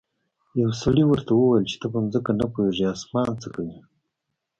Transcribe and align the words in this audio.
یو 0.61 0.69
سړي 0.81 1.03
ورته 1.07 1.31
وویل 1.33 1.65
چې 1.71 1.75
ته 1.81 1.87
په 1.93 1.99
ځمکه 2.13 2.31
نه 2.39 2.45
پوهیږې 2.53 2.85
اسمان 2.95 3.29
څه 3.41 3.47
کوې. 3.55 3.77